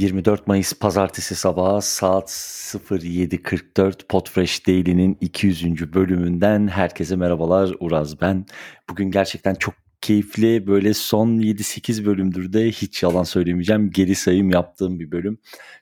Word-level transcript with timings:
24 0.00 0.46
Mayıs 0.46 0.72
Pazartesi 0.72 1.34
sabahı 1.34 1.82
saat 1.82 2.28
07.44 2.28 4.06
Podfresh 4.08 4.66
Daily'nin 4.66 5.18
200. 5.20 5.94
bölümünden 5.94 6.68
herkese 6.68 7.16
merhabalar. 7.16 7.76
Uraz 7.80 8.20
ben. 8.20 8.46
Bugün 8.90 9.10
gerçekten 9.10 9.54
çok 9.54 9.74
keyifli 10.00 10.66
böyle 10.66 10.94
son 10.94 11.28
7-8 11.28 12.04
bölümdür 12.04 12.52
de 12.52 12.70
hiç 12.70 13.02
yalan 13.02 13.22
söylemeyeceğim 13.22 13.90
geri 13.90 14.14
sayım 14.14 14.50
yaptığım 14.50 14.98
bir 15.00 15.10
bölüm. 15.10 15.38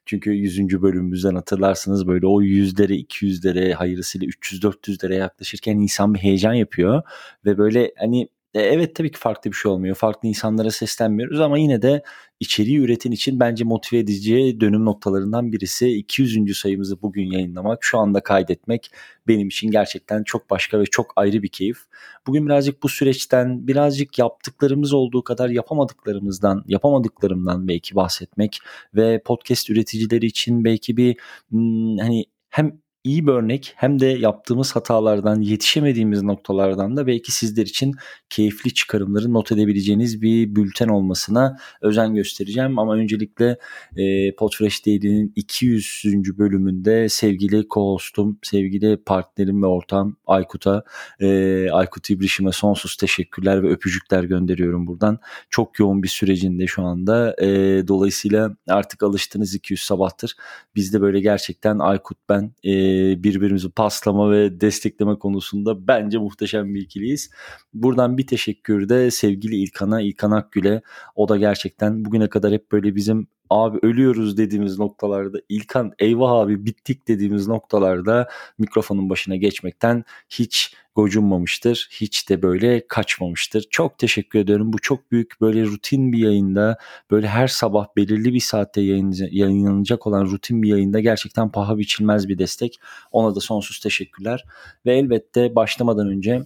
Çünkü 0.07 0.31
100. 0.31 0.83
bölümümüzden 0.83 1.35
hatırlarsınız 1.35 2.07
böyle 2.07 2.27
o 2.27 2.43
yüzlere 2.43 2.95
200'lere 2.95 3.73
hayırlısıyla 3.73 4.29
300-400'lere 4.29 5.15
yaklaşırken 5.15 5.77
insan 5.77 6.15
bir 6.15 6.19
heyecan 6.19 6.55
yapıyor. 6.55 7.03
Ve 7.45 7.59
böyle 7.59 7.93
hani 7.99 8.29
e, 8.55 8.61
evet 8.61 8.95
tabii 8.97 9.11
ki 9.11 9.19
farklı 9.19 9.51
bir 9.51 9.57
şey 9.57 9.71
olmuyor. 9.73 9.97
Farklı 9.97 10.29
insanlara 10.29 10.71
seslenmiyoruz 10.71 11.41
ama 11.41 11.59
yine 11.59 11.83
de 11.83 12.03
içeriği 12.41 12.79
üreten 12.79 13.11
için 13.11 13.41
bence 13.41 13.65
motive 13.65 14.01
edici 14.01 14.61
dönüm 14.61 14.85
noktalarından 14.85 15.53
birisi 15.53 15.89
200. 15.89 16.59
sayımızı 16.59 17.03
bugün 17.03 17.31
yayınlamak, 17.31 17.79
şu 17.85 17.99
anda 17.99 18.21
kaydetmek 18.21 18.91
benim 19.29 19.49
için 19.49 19.71
gerçekten 19.71 20.23
çok 20.23 20.51
başka 20.51 20.81
ve 20.81 20.85
çok 20.85 21.13
ayrı 21.17 21.43
bir 21.43 21.49
keyif. 21.49 21.79
Bugün 22.27 22.47
birazcık 22.47 22.83
bu 22.83 22.89
süreçten, 22.89 23.67
birazcık 23.67 24.19
yaptıklarımız 24.19 24.93
olduğu 24.93 25.25
kadar 25.25 25.49
yapamadıklarımızdan, 25.49 26.65
yapamadıklarımdan 26.69 27.69
belki 27.69 27.95
bahsetmek 27.95 28.59
ve 28.95 29.23
podcast 29.25 29.71
üreticileri 29.71 30.27
için 30.27 30.65
belki 30.65 30.97
bir 30.97 31.17
hmm, 31.51 31.99
hani 31.99 32.25
hem 32.51 32.81
iyi 33.05 33.27
bir 33.27 33.33
örnek 33.33 33.73
hem 33.77 34.01
de 34.01 34.07
yaptığımız 34.07 34.77
hatalardan, 34.77 35.41
yetişemediğimiz 35.41 36.23
noktalardan 36.23 36.97
da 36.97 37.07
belki 37.07 37.33
sizler 37.33 37.67
için 37.67 37.95
keyifli 38.31 38.75
çıkarımları 38.75 39.33
not 39.33 39.53
edebileceğiniz 39.53 40.23
bir 40.23 40.57
bülten 40.57 40.89
olmasına 40.89 41.59
özen 41.81 42.15
göstereceğim. 42.15 42.79
Ama 42.79 42.95
öncelikle 42.95 43.59
e, 43.97 44.35
Podfresh 44.35 44.87
Daily'nin 44.87 45.33
200. 45.37 46.05
bölümünde 46.39 47.09
sevgili 47.09 47.57
co-hostum, 47.57 48.37
sevgili 48.43 48.97
partnerim 48.97 49.63
ve 49.63 49.67
ortağım 49.67 50.17
Aykut'a, 50.27 50.83
e, 51.21 51.71
Aykut 51.71 52.11
İbrişim'e 52.11 52.53
sonsuz 52.53 52.97
teşekkürler 52.97 53.63
ve 53.63 53.69
öpücükler 53.69 54.25
gönderiyorum 54.25 54.87
buradan. 54.87 55.19
Çok 55.51 55.79
yoğun 55.79 56.03
bir 56.03 56.09
sürecinde 56.09 56.67
şu 56.67 56.83
anda. 56.83 57.37
E, 57.43 57.47
dolayısıyla 57.89 58.57
artık 58.69 59.03
alıştınız 59.03 59.55
200 59.55 59.81
sabahtır. 59.81 60.37
Biz 60.75 60.93
de 60.93 61.01
böyle 61.01 61.21
gerçekten 61.21 61.79
Aykut 61.79 62.19
ben 62.29 62.53
e, 62.65 62.88
birbirimizi 63.25 63.71
paslama 63.71 64.31
ve 64.31 64.61
destekleme 64.61 65.19
konusunda 65.19 65.89
bence 65.89 66.19
muhteşem 66.19 66.75
bir 66.75 66.81
ikiliyiz. 66.81 67.31
Buradan 67.75 68.19
bir 68.19 68.27
teşekkür 68.27 68.89
de 68.89 69.11
sevgili 69.11 69.57
İlkan'a, 69.57 70.01
İlkan 70.01 70.31
Akgül'e. 70.31 70.83
O 71.15 71.29
da 71.29 71.37
gerçekten 71.37 72.05
bugüne 72.05 72.29
kadar 72.29 72.53
hep 72.53 72.73
böyle 72.73 72.95
bizim 72.95 73.29
abi 73.51 73.79
ölüyoruz 73.83 74.37
dediğimiz 74.37 74.79
noktalarda 74.79 75.39
İlkan 75.49 75.93
eyvah 75.99 76.33
abi 76.33 76.67
bittik 76.67 77.09
dediğimiz 77.09 77.49
noktalarda 77.49 78.29
mikrofonun 78.59 79.11
başına 79.11 79.37
geçmekten 79.37 80.05
hiç 80.31 80.75
gocunmamıştır. 80.95 81.89
Hiç 81.93 82.29
de 82.29 82.43
böyle 82.43 82.87
kaçmamıştır. 82.89 83.67
Çok 83.71 83.99
teşekkür 83.99 84.39
ediyorum. 84.39 84.73
Bu 84.73 84.79
çok 84.79 85.13
büyük 85.13 85.41
böyle 85.41 85.65
rutin 85.65 86.13
bir 86.13 86.19
yayında 86.19 86.79
böyle 87.11 87.29
her 87.29 87.49
sabah 87.49 87.87
belirli 87.97 88.35
bir 88.35 88.41
saatte 88.41 88.81
yayınlanacak 88.81 90.07
olan 90.07 90.25
rutin 90.25 90.63
bir 90.63 90.69
yayında 90.69 91.01
gerçekten 91.01 91.53
paha 91.53 91.79
biçilmez 91.79 92.29
bir 92.29 92.39
destek. 92.39 92.81
Ona 93.13 93.35
da 93.35 93.41
sonsuz 93.41 93.81
teşekkürler. 93.81 94.45
Ve 94.87 94.97
elbette 94.99 95.55
başlamadan 95.55 96.09
önce 96.09 96.43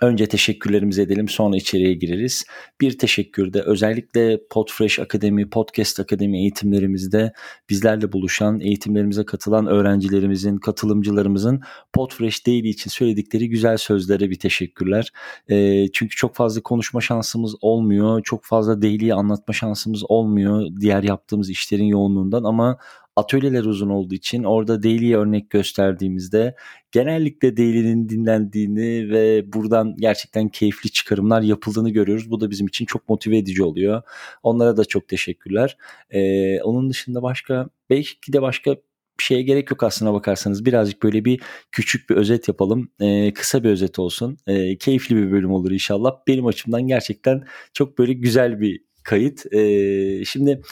Önce 0.00 0.26
teşekkürlerimizi 0.26 1.02
edelim 1.02 1.28
sonra 1.28 1.56
içeriye 1.56 1.94
gireriz. 1.94 2.44
Bir 2.80 2.98
teşekkür 2.98 3.52
de 3.52 3.62
özellikle 3.62 4.40
Podfresh 4.50 4.98
Akademi, 4.98 5.50
Podcast 5.50 6.00
Akademi 6.00 6.38
eğitimlerimizde 6.38 7.32
bizlerle 7.70 8.12
buluşan, 8.12 8.60
eğitimlerimize 8.60 9.24
katılan 9.24 9.66
öğrencilerimizin, 9.66 10.56
katılımcılarımızın 10.56 11.60
Podfresh 11.92 12.46
Daily 12.46 12.68
için 12.68 12.90
söyledikleri 12.90 13.48
güzel 13.48 13.76
sözlere 13.76 14.30
bir 14.30 14.38
teşekkürler. 14.38 15.12
E, 15.48 15.86
çünkü 15.92 16.16
çok 16.16 16.34
fazla 16.34 16.62
konuşma 16.62 17.00
şansımız 17.00 17.54
olmuyor, 17.60 18.22
çok 18.22 18.44
fazla 18.44 18.82
Daily'yi 18.82 19.14
anlatma 19.14 19.54
şansımız 19.54 20.10
olmuyor 20.10 20.66
diğer 20.80 21.02
yaptığımız 21.02 21.50
işlerin 21.50 21.84
yoğunluğundan 21.84 22.44
ama 22.44 22.78
atölyeler 23.16 23.64
uzun 23.64 23.88
olduğu 23.88 24.14
için 24.14 24.44
orada 24.44 24.82
Daily'ye 24.82 25.16
örnek 25.16 25.50
gösterdiğimizde 25.50 26.54
genellikle 26.92 27.56
Daily'nin 27.56 28.08
dinlendiğini 28.08 29.10
ve 29.10 29.52
buradan 29.52 29.96
gerçekten 29.98 30.48
keyifli 30.48 30.90
çıkarımlar 30.90 31.42
yapıldığını 31.42 31.90
görüyoruz. 31.90 32.30
Bu 32.30 32.40
da 32.40 32.50
bizim 32.50 32.66
için 32.66 32.84
çok 32.84 33.08
motive 33.08 33.38
edici 33.38 33.62
oluyor. 33.62 34.02
Onlara 34.42 34.76
da 34.76 34.84
çok 34.84 35.08
teşekkürler. 35.08 35.76
Ee, 36.10 36.60
onun 36.62 36.90
dışında 36.90 37.22
başka 37.22 37.68
belki 37.90 38.32
de 38.32 38.42
başka 38.42 38.76
bir 39.18 39.24
şeye 39.24 39.42
gerek 39.42 39.70
yok 39.70 39.82
aslına 39.82 40.12
bakarsanız. 40.12 40.64
Birazcık 40.64 41.02
böyle 41.02 41.24
bir 41.24 41.40
küçük 41.72 42.10
bir 42.10 42.14
özet 42.16 42.48
yapalım. 42.48 42.90
Ee, 43.00 43.32
kısa 43.32 43.64
bir 43.64 43.68
özet 43.68 43.98
olsun. 43.98 44.38
Ee, 44.46 44.76
keyifli 44.78 45.16
bir 45.16 45.32
bölüm 45.32 45.52
olur 45.52 45.70
inşallah. 45.70 46.10
Benim 46.28 46.46
açımdan 46.46 46.86
gerçekten 46.86 47.44
çok 47.72 47.98
böyle 47.98 48.12
güzel 48.12 48.60
bir 48.60 48.80
kayıt. 49.02 49.52
Ee, 49.52 50.24
şimdi 50.24 50.62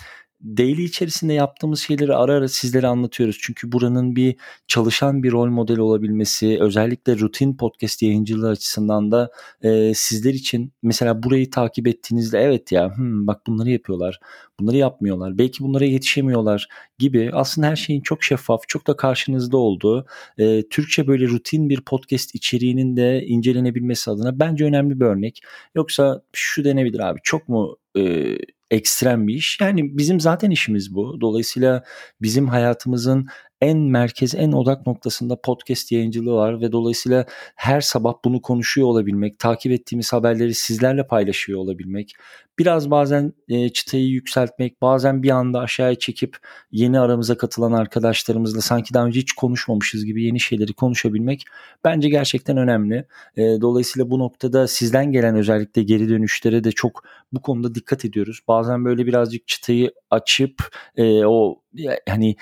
daily 0.44 0.84
içerisinde 0.84 1.32
yaptığımız 1.32 1.80
şeyleri 1.80 2.14
ara 2.14 2.32
ara 2.32 2.48
sizlere 2.48 2.86
anlatıyoruz. 2.86 3.38
Çünkü 3.40 3.72
buranın 3.72 4.16
bir 4.16 4.36
çalışan 4.66 5.22
bir 5.22 5.32
rol 5.32 5.48
modeli 5.48 5.80
olabilmesi, 5.80 6.58
özellikle 6.60 7.18
rutin 7.18 7.56
podcast 7.56 8.02
yayıncılığı 8.02 8.48
açısından 8.48 9.12
da 9.12 9.30
e, 9.62 9.94
sizler 9.94 10.34
için 10.34 10.72
mesela 10.82 11.22
burayı 11.22 11.50
takip 11.50 11.86
ettiğinizde 11.86 12.38
evet 12.38 12.72
ya 12.72 12.96
hmm, 12.96 13.26
bak 13.26 13.46
bunları 13.46 13.70
yapıyorlar, 13.70 14.20
bunları 14.60 14.76
yapmıyorlar, 14.76 15.38
belki 15.38 15.64
bunlara 15.64 15.84
yetişemiyorlar 15.84 16.68
gibi 16.98 17.30
aslında 17.32 17.66
her 17.66 17.76
şeyin 17.76 18.00
çok 18.00 18.24
şeffaf, 18.24 18.68
çok 18.68 18.86
da 18.86 18.96
karşınızda 18.96 19.56
olduğu 19.56 20.06
e, 20.38 20.68
Türkçe 20.68 21.06
böyle 21.06 21.28
rutin 21.28 21.68
bir 21.68 21.80
podcast 21.80 22.34
içeriğinin 22.34 22.96
de 22.96 23.26
incelenebilmesi 23.26 24.10
adına 24.10 24.40
bence 24.40 24.64
önemli 24.64 25.00
bir 25.00 25.04
örnek. 25.04 25.42
Yoksa 25.74 26.22
şu 26.32 26.64
denebilir 26.64 27.00
abi 27.00 27.20
çok 27.22 27.48
mu 27.48 27.76
e, 27.96 28.36
ekstrem 28.74 29.28
bir 29.28 29.34
iş. 29.34 29.58
Yani 29.60 29.98
bizim 29.98 30.20
zaten 30.20 30.50
işimiz 30.50 30.94
bu. 30.94 31.20
Dolayısıyla 31.20 31.82
bizim 32.22 32.48
hayatımızın 32.48 33.26
en 33.60 33.78
merkez, 33.78 34.34
en 34.34 34.52
odak 34.52 34.86
noktasında 34.86 35.40
podcast 35.40 35.92
yayıncılığı 35.92 36.34
var 36.34 36.60
ve 36.60 36.72
dolayısıyla 36.72 37.26
her 37.56 37.80
sabah 37.80 38.14
bunu 38.24 38.42
konuşuyor 38.42 38.88
olabilmek, 38.88 39.38
takip 39.38 39.72
ettiğimiz 39.72 40.12
haberleri 40.12 40.54
sizlerle 40.54 41.06
paylaşıyor 41.06 41.58
olabilmek, 41.60 42.12
biraz 42.58 42.90
bazen 42.90 43.32
e, 43.48 43.68
çıtayı 43.68 44.06
yükseltmek, 44.06 44.82
bazen 44.82 45.22
bir 45.22 45.30
anda 45.30 45.60
aşağıya 45.60 45.94
çekip 45.94 46.36
yeni 46.72 47.00
aramıza 47.00 47.36
katılan 47.36 47.72
arkadaşlarımızla 47.72 48.60
sanki 48.60 48.94
daha 48.94 49.06
önce 49.06 49.20
hiç 49.20 49.32
konuşmamışız 49.32 50.04
gibi 50.04 50.24
yeni 50.24 50.40
şeyleri 50.40 50.72
konuşabilmek 50.72 51.44
bence 51.84 52.08
gerçekten 52.08 52.56
önemli. 52.56 53.06
E, 53.36 53.42
dolayısıyla 53.42 54.10
bu 54.10 54.18
noktada 54.18 54.66
sizden 54.66 55.12
gelen 55.12 55.36
özellikle 55.36 55.82
geri 55.82 56.08
dönüşlere 56.08 56.64
de 56.64 56.72
çok 56.72 57.04
bu 57.32 57.42
konuda 57.42 57.74
dikkat 57.74 58.04
ediyoruz. 58.04 58.40
Bazen 58.48 58.84
böyle 58.84 59.06
birazcık 59.06 59.48
çıtayı 59.48 59.92
açıp 60.10 60.54
e, 60.96 61.24
o 61.26 61.64
hani 62.08 62.36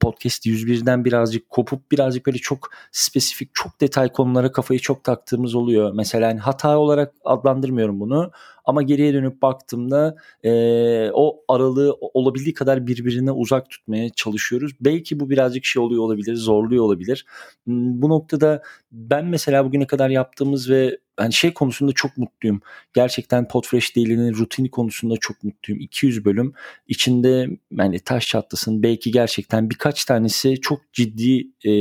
podcast 0.00 0.46
101'den 0.46 1.04
birazcık 1.04 1.50
kopup 1.50 1.92
birazcık 1.92 2.26
böyle 2.26 2.38
çok 2.38 2.70
spesifik 2.92 3.50
çok 3.54 3.80
detay 3.80 4.12
konulara 4.12 4.52
kafayı 4.52 4.80
çok 4.80 5.04
taktığımız 5.04 5.54
oluyor. 5.54 5.92
Mesela 5.94 6.28
hani 6.28 6.40
hata 6.40 6.78
olarak 6.78 7.14
adlandırmıyorum 7.24 8.00
bunu 8.00 8.30
ama 8.68 8.82
geriye 8.82 9.14
dönüp 9.14 9.42
baktığımda 9.42 10.16
e, 10.42 10.50
o 11.12 11.44
aralığı 11.48 11.96
olabildiği 12.00 12.54
kadar 12.54 12.86
birbirine 12.86 13.32
uzak 13.32 13.70
tutmaya 13.70 14.10
çalışıyoruz. 14.10 14.72
Belki 14.80 15.20
bu 15.20 15.30
birazcık 15.30 15.64
şey 15.64 15.82
oluyor 15.82 16.02
olabilir, 16.02 16.34
zorluyor 16.34 16.84
olabilir. 16.84 17.26
Bu 17.66 18.08
noktada 18.08 18.62
ben 18.92 19.26
mesela 19.26 19.64
bugüne 19.64 19.86
kadar 19.86 20.10
yaptığımız 20.10 20.70
ve 20.70 20.98
yani 21.18 21.32
şey 21.32 21.54
konusunda 21.54 21.92
çok 21.92 22.16
mutluyum. 22.16 22.60
Gerçekten 22.94 23.48
Podfresh 23.48 23.96
Daily'nin 23.96 24.34
rutini 24.34 24.70
konusunda 24.70 25.14
çok 25.20 25.44
mutluyum. 25.44 25.80
200 25.80 26.24
bölüm 26.24 26.52
içinde 26.88 27.48
yani 27.72 27.98
taş 28.00 28.28
çatlasın 28.28 28.82
belki 28.82 29.10
gerçekten 29.10 29.70
birkaç 29.70 30.04
tanesi 30.04 30.60
çok 30.60 30.92
ciddi 30.92 31.48
e, 31.64 31.72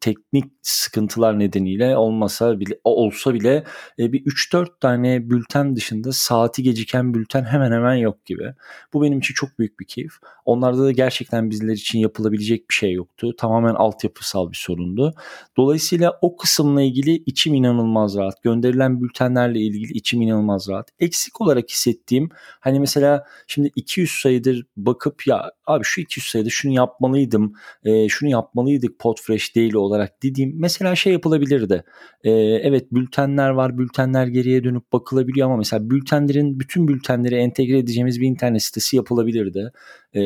teknik 0.00 0.44
sıkıntılar 0.62 1.38
nedeniyle 1.38 1.96
olmasa 1.96 2.60
bile 2.60 2.78
olsa 2.84 3.34
bile 3.34 3.64
e, 3.98 4.12
bir 4.12 4.24
3-4 4.24 4.68
tane 4.80 5.30
bülten 5.30 5.76
dışında 5.76 6.12
saati 6.12 6.62
geciken 6.62 7.14
bülten 7.14 7.44
hemen 7.44 7.72
hemen 7.72 7.94
yok 7.94 8.24
gibi. 8.24 8.54
Bu 8.92 9.02
benim 9.02 9.18
için 9.18 9.34
çok 9.34 9.58
büyük 9.58 9.80
bir 9.80 9.86
keyif. 9.86 10.12
Onlarda 10.44 10.84
da 10.84 10.92
gerçekten 10.92 11.50
bizler 11.50 11.72
için 11.72 11.98
yapılabilecek 11.98 12.70
bir 12.70 12.74
şey 12.74 12.92
yoktu. 12.92 13.36
Tamamen 13.38 13.74
altyapısal 13.74 14.50
bir 14.50 14.56
sorundu. 14.56 15.14
Dolayısıyla 15.56 16.18
o 16.20 16.36
kısımla 16.36 16.82
ilgili 16.82 17.22
içim 17.26 17.54
inanılmaz 17.54 18.16
rahat. 18.16 18.42
Gönderilen 18.42 18.75
bültenlerle 19.02 19.60
ilgili 19.60 19.92
içim 19.92 20.22
inanılmaz 20.22 20.68
rahat. 20.68 20.88
Eksik 21.00 21.40
olarak 21.40 21.70
hissettiğim 21.70 22.28
hani 22.60 22.80
mesela 22.80 23.24
şimdi 23.46 23.70
200 23.76 24.10
sayıdır 24.10 24.66
bakıp 24.76 25.26
ya 25.26 25.52
abi 25.66 25.84
şu 25.84 26.00
200 26.00 26.26
sayıda 26.26 26.48
şunu 26.50 26.72
yapmalıydım, 26.72 27.52
e, 27.84 28.08
şunu 28.08 28.30
yapmalıydık 28.30 28.98
Podfresh 28.98 29.54
değil 29.56 29.74
olarak 29.74 30.22
dediğim 30.22 30.52
mesela 30.60 30.96
şey 30.96 31.12
yapılabilirdi. 31.12 31.84
E, 32.24 32.30
evet 32.30 32.92
bültenler 32.92 33.50
var, 33.50 33.78
bültenler 33.78 34.26
geriye 34.26 34.64
dönüp 34.64 34.92
bakılabiliyor 34.92 35.46
ama 35.46 35.56
mesela 35.56 35.90
bültenlerin 35.90 36.60
bütün 36.60 36.88
bültenleri 36.88 37.34
entegre 37.34 37.78
edeceğimiz 37.78 38.20
bir 38.20 38.26
internet 38.26 38.62
sitesi 38.62 38.96
yapılabilirdi. 38.96 39.72
E, 40.16 40.20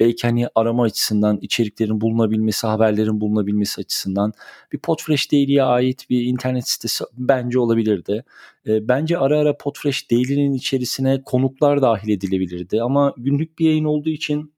belki 0.00 0.26
hani 0.26 0.48
arama 0.54 0.82
açısından 0.82 1.38
içeriklerin 1.42 2.00
bulunabilmesi, 2.00 2.66
haberlerin 2.66 3.20
bulunabilmesi 3.20 3.80
açısından 3.80 4.32
bir 4.72 4.78
Podfresh 4.78 5.32
Daily'ye 5.32 5.62
ait 5.62 6.10
bir 6.10 6.24
internet 6.24 6.68
sitesi 6.68 7.04
bence 7.18 7.58
olabilirdi. 7.58 8.24
E, 8.66 8.88
bence 8.88 9.18
ara 9.18 9.38
ara 9.38 9.56
Podfresh 9.56 10.10
Daily'nin 10.10 10.52
içerisine 10.52 11.22
konuklar 11.22 11.82
dahil 11.82 12.08
edilebilirdi 12.08 12.82
ama 12.82 13.14
günlük 13.16 13.58
bir 13.58 13.66
yayın 13.66 13.84
olduğu 13.84 14.10
için 14.10 14.52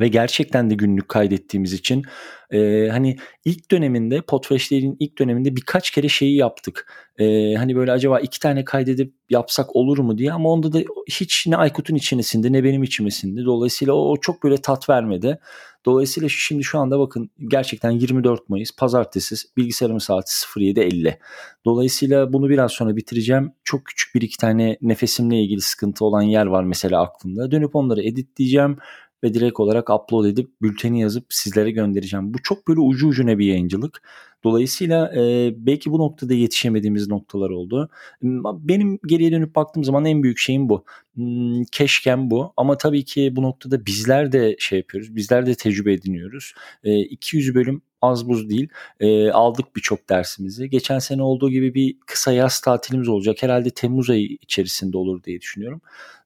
ve 0.00 0.08
gerçekten 0.08 0.70
de 0.70 0.74
günlük 0.74 1.08
kaydettiğimiz 1.08 1.72
için 1.72 2.04
e, 2.50 2.88
hani 2.88 3.16
ilk 3.44 3.70
döneminde 3.70 4.20
Podfresh'lerin 4.20 4.96
ilk 5.00 5.18
döneminde 5.18 5.56
birkaç 5.56 5.90
kere 5.90 6.08
şeyi 6.08 6.36
yaptık. 6.36 6.92
E, 7.18 7.54
hani 7.54 7.76
böyle 7.76 7.92
acaba 7.92 8.20
iki 8.20 8.40
tane 8.40 8.64
kaydedip 8.64 9.14
yapsak 9.30 9.76
olur 9.76 9.98
mu 9.98 10.18
diye 10.18 10.32
ama 10.32 10.50
onda 10.50 10.72
da 10.72 10.78
hiç 11.10 11.46
ne 11.46 11.56
Aykut'un 11.56 11.94
içimesinde 11.94 12.52
ne 12.52 12.64
benim 12.64 12.82
içimesinde. 12.82 13.44
Dolayısıyla 13.44 13.94
o, 13.94 14.10
o 14.10 14.16
çok 14.16 14.42
böyle 14.42 14.56
tat 14.56 14.88
vermedi. 14.88 15.38
Dolayısıyla 15.86 16.28
şimdi 16.28 16.64
şu 16.64 16.78
anda 16.78 16.98
bakın 16.98 17.30
gerçekten 17.48 17.90
24 17.90 18.48
Mayıs 18.48 18.76
pazartesi 18.76 19.34
bilgisayarımın 19.56 19.98
saati 19.98 20.30
07.50. 20.30 21.18
Dolayısıyla 21.64 22.32
bunu 22.32 22.48
biraz 22.48 22.72
sonra 22.72 22.96
bitireceğim. 22.96 23.52
Çok 23.64 23.84
küçük 23.84 24.14
bir 24.14 24.22
iki 24.22 24.36
tane 24.36 24.78
nefesimle 24.82 25.40
ilgili 25.40 25.60
sıkıntı 25.60 26.04
olan 26.04 26.22
yer 26.22 26.46
var 26.46 26.64
mesela 26.64 27.02
aklımda. 27.02 27.50
Dönüp 27.50 27.76
onları 27.76 28.02
editleyeceğim 28.02 28.78
ve 29.24 29.34
direkt 29.34 29.60
olarak 29.60 29.90
upload 29.90 30.24
edip 30.24 30.50
bülteni 30.62 31.00
yazıp 31.00 31.26
sizlere 31.28 31.70
göndereceğim. 31.70 32.34
Bu 32.34 32.38
çok 32.42 32.68
böyle 32.68 32.80
ucu 32.80 33.08
ucuna 33.08 33.38
bir 33.38 33.46
yayıncılık. 33.46 34.02
Dolayısıyla 34.44 35.12
e, 35.16 35.52
belki 35.56 35.90
bu 35.90 35.98
noktada 35.98 36.34
yetişemediğimiz 36.34 37.08
noktalar 37.08 37.50
oldu. 37.50 37.90
Benim 38.22 38.98
geriye 39.06 39.32
dönüp 39.32 39.54
baktığım 39.54 39.84
zaman 39.84 40.04
en 40.04 40.22
büyük 40.22 40.38
şeyim 40.38 40.68
bu. 40.68 40.84
Hmm, 41.14 41.64
keşkem 41.72 42.30
bu 42.30 42.52
ama 42.56 42.78
tabii 42.78 43.04
ki 43.04 43.36
bu 43.36 43.42
noktada 43.42 43.86
bizler 43.86 44.32
de 44.32 44.56
şey 44.58 44.78
yapıyoruz. 44.78 45.16
Bizler 45.16 45.46
de 45.46 45.54
tecrübe 45.54 45.92
ediniyoruz. 45.92 46.54
E, 46.84 46.98
200 47.00 47.54
bölüm 47.54 47.82
az 48.02 48.28
buz 48.28 48.50
değil. 48.50 48.68
E, 49.00 49.30
aldık 49.30 49.76
birçok 49.76 50.08
dersimizi. 50.08 50.70
Geçen 50.70 50.98
sene 50.98 51.22
olduğu 51.22 51.50
gibi 51.50 51.74
bir 51.74 51.96
kısa 52.06 52.32
yaz 52.32 52.60
tatilimiz 52.60 53.08
olacak. 53.08 53.42
Herhalde 53.42 53.70
Temmuz 53.70 54.10
ayı 54.10 54.26
içerisinde 54.42 54.98
olur 54.98 55.22
diye 55.22 55.40
düşünüyorum. 55.40 55.80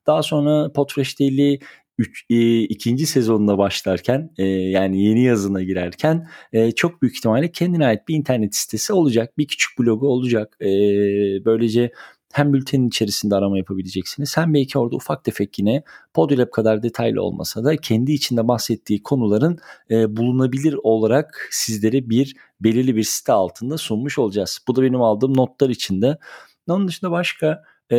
Daha 0.06 0.22
sonra 0.22 0.72
Potfresh 0.72 1.20
Daily 1.20 1.58
üç, 2.00 2.24
e, 2.30 2.60
ikinci 2.60 3.06
sezonuna 3.06 3.58
başlarken 3.58 4.30
e, 4.38 4.44
yani 4.46 5.02
yeni 5.02 5.22
yazına 5.24 5.62
girerken 5.62 6.28
e, 6.52 6.72
çok 6.72 7.02
büyük 7.02 7.16
ihtimalle 7.16 7.52
kendine 7.52 7.86
ait 7.86 8.08
bir 8.08 8.14
internet 8.14 8.56
sitesi 8.56 8.92
olacak. 8.92 9.38
Bir 9.38 9.46
küçük 9.46 9.78
blogu 9.78 10.08
olacak. 10.08 10.56
E, 10.60 10.66
böylece 11.44 11.92
hem 12.32 12.52
bültenin 12.52 12.88
içerisinde 12.88 13.34
arama 13.34 13.58
yapabileceksiniz. 13.58 14.36
Hem 14.36 14.54
belki 14.54 14.78
orada 14.78 14.96
ufak 14.96 15.24
tefek 15.24 15.58
yine 15.58 15.82
Podilab 16.14 16.50
kadar 16.50 16.82
detaylı 16.82 17.22
olmasa 17.22 17.64
da 17.64 17.76
kendi 17.76 18.12
içinde 18.12 18.48
bahsettiği 18.48 19.02
konuların 19.02 19.58
e, 19.90 20.16
bulunabilir 20.16 20.76
olarak 20.82 21.48
sizlere 21.50 22.10
bir 22.10 22.36
belirli 22.60 22.96
bir 22.96 23.02
site 23.02 23.32
altında 23.32 23.78
sunmuş 23.78 24.18
olacağız. 24.18 24.58
Bu 24.68 24.76
da 24.76 24.82
benim 24.82 25.02
aldığım 25.02 25.36
notlar 25.36 25.68
içinde. 25.68 26.18
Onun 26.68 26.88
dışında 26.88 27.10
başka 27.10 27.62
e, 27.90 27.98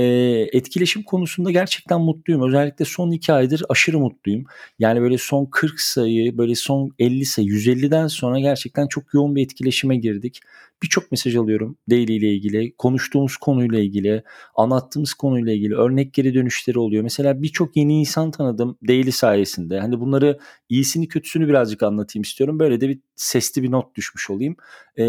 etkileşim 0.54 1.04
konusunda 1.04 1.52
gerçekten 1.52 2.02
mutluyum. 2.02 2.48
Özellikle 2.48 2.86
son 2.86 3.12
iki 3.12 3.34
aydır 3.34 3.64
aşırı 3.70 4.00
mutluyum. 4.00 4.44
Yani 4.80 5.02
böyle 5.02 5.18
son 5.18 5.46
40 5.46 5.80
sayı, 5.82 6.38
böyle 6.38 6.56
son 6.56 6.92
50 7.00 7.26
sayı, 7.26 7.48
150'den 7.48 8.08
sonra 8.08 8.40
gerçekten 8.40 8.88
çok 8.88 9.14
yoğun 9.14 9.36
bir 9.36 9.44
etkileşime 9.44 9.96
girdik. 9.96 10.40
Birçok 10.84 11.12
mesaj 11.12 11.36
alıyorum 11.36 11.78
Daily 11.90 12.16
ile 12.16 12.34
ilgili, 12.34 12.76
konuştuğumuz 12.78 13.38
konuyla 13.38 13.80
ilgili, 13.80 14.24
anlattığımız 14.56 15.14
konuyla 15.14 15.54
ilgili 15.54 15.76
örnek 15.76 16.14
geri 16.14 16.34
dönüşleri 16.34 16.80
oluyor. 16.80 17.04
Mesela 17.04 17.42
birçok 17.42 17.78
yeni 17.78 18.00
insan 18.00 18.32
tanıdım 18.32 18.78
Daily 18.88 19.12
sayesinde. 19.12 19.80
Hani 19.80 20.00
bunları 20.00 20.40
iyisini 20.70 21.08
kötüsünü 21.08 21.48
birazcık 21.48 21.84
anlatayım 21.84 22.24
istiyorum. 22.24 22.60
Böyle 22.60 22.82
de 22.82 22.90
bir 22.90 23.00
sesli 23.16 23.64
bir 23.64 23.72
not 23.72 23.96
düşmüş 23.96 24.30
olayım. 24.30 24.56
Ee, 24.96 25.04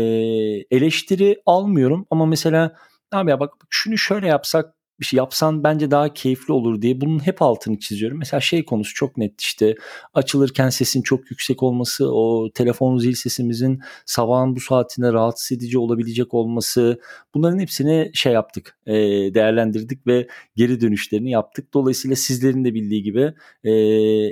eleştiri 0.71 1.43
almıyorum 1.47 2.07
ama 2.11 2.27
mesela 2.27 2.77
abi 3.13 3.31
ya 3.31 3.41
bak 3.41 3.55
şunu 3.71 3.99
şöyle 3.99 4.27
yapsak 4.27 4.75
bir 5.01 5.07
şey 5.07 5.17
yapsan 5.17 5.65
bence 5.65 5.91
daha 5.91 6.15
keyifli 6.15 6.53
olur 6.53 6.83
diye 6.83 7.01
bunun 7.01 7.27
hep 7.27 7.43
altını 7.43 7.79
çiziyorum. 7.79 8.19
Mesela 8.19 8.41
şey 8.41 8.65
konusu 8.65 8.95
çok 8.95 9.17
net 9.17 9.41
işte 9.41 9.75
açılırken 10.15 10.69
sesin 10.71 11.03
çok 11.03 11.31
yüksek 11.31 11.63
olması, 11.63 12.15
o 12.15 12.51
telefon 12.55 12.99
zil 12.99 13.15
sesimizin 13.15 13.81
sabahın 14.07 14.57
bu 14.57 14.61
saatinde 14.61 15.13
rahatsız 15.13 15.59
edici 15.59 15.79
olabilecek 15.79 16.35
olması 16.35 17.01
bunların 17.35 17.59
hepsini 17.59 18.11
şey 18.15 18.33
yaptık, 18.33 18.79
e, 18.87 18.95
değerlendirdik 19.35 20.07
ve 20.07 20.29
geri 20.57 20.81
dönüşlerini 20.81 21.31
yaptık. 21.31 21.75
Dolayısıyla 21.75 22.17
sizlerin 22.17 22.65
de 22.65 22.75
bildiği 22.75 23.03
gibi 23.03 23.35
e, 23.65 23.71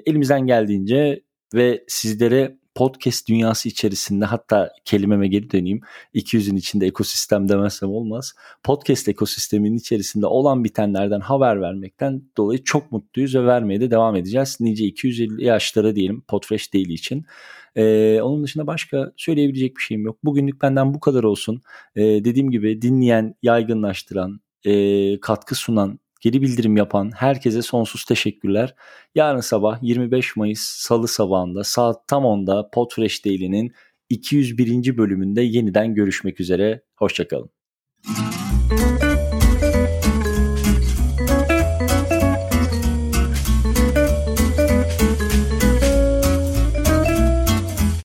elimizden 0.06 0.46
geldiğince 0.46 1.22
ve 1.54 1.84
sizlere 1.88 2.59
podcast 2.74 3.28
dünyası 3.28 3.68
içerisinde 3.68 4.24
hatta 4.24 4.72
kelimeme 4.84 5.28
geri 5.28 5.50
döneyim. 5.50 5.80
200'ün 6.14 6.56
içinde 6.56 6.86
ekosistem 6.86 7.48
demezsem 7.48 7.88
olmaz. 7.88 8.32
Podcast 8.62 9.08
ekosisteminin 9.08 9.76
içerisinde 9.76 10.26
olan 10.26 10.64
bitenlerden 10.64 11.20
haber 11.20 11.60
vermekten 11.60 12.22
dolayı 12.36 12.64
çok 12.64 12.92
mutluyuz 12.92 13.34
ve 13.34 13.46
vermeye 13.46 13.80
de 13.80 13.90
devam 13.90 14.16
edeceğiz. 14.16 14.56
Nice 14.60 14.84
250 14.84 15.44
yaşlara 15.44 15.96
diyelim 15.96 16.20
Podfresh 16.20 16.72
değil 16.72 16.88
için. 16.88 17.26
Ee, 17.76 18.20
onun 18.22 18.44
dışında 18.44 18.66
başka 18.66 19.12
söyleyebilecek 19.16 19.76
bir 19.76 19.82
şeyim 19.82 20.04
yok. 20.04 20.18
Bugünlük 20.24 20.62
benden 20.62 20.94
bu 20.94 21.00
kadar 21.00 21.24
olsun. 21.24 21.62
Ee, 21.96 22.02
dediğim 22.02 22.50
gibi 22.50 22.82
dinleyen, 22.82 23.34
yaygınlaştıran, 23.42 24.40
e, 24.64 25.20
katkı 25.20 25.54
sunan 25.54 25.98
geri 26.20 26.42
bildirim 26.42 26.76
yapan 26.76 27.10
herkese 27.16 27.62
sonsuz 27.62 28.04
teşekkürler. 28.04 28.74
Yarın 29.14 29.40
sabah 29.40 29.82
25 29.82 30.36
Mayıs 30.36 30.60
Salı 30.60 31.08
sabahında 31.08 31.64
saat 31.64 32.08
tam 32.08 32.24
10'da 32.24 32.70
Podfresh 32.70 33.24
Daily'nin 33.24 33.72
201. 34.08 34.96
bölümünde 34.96 35.42
yeniden 35.42 35.94
görüşmek 35.94 36.40
üzere. 36.40 36.82
Hoşçakalın. 36.96 37.50